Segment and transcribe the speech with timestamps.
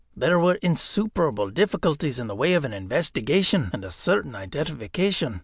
[0.17, 5.39] There were insuperable difficulties in the way of an investigation and a certain identification.